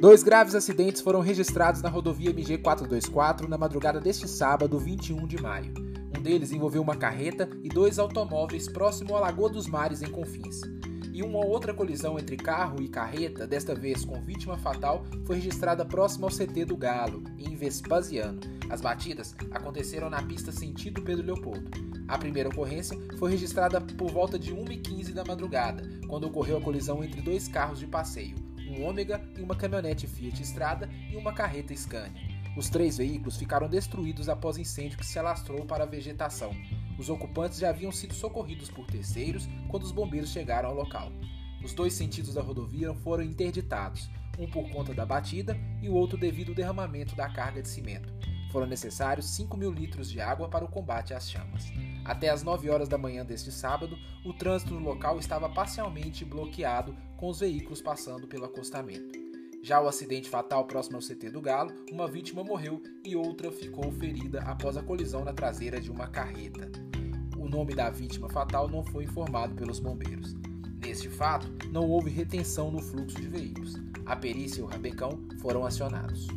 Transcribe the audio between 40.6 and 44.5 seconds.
ao local. Os dois sentidos da rodovia foram interditados, um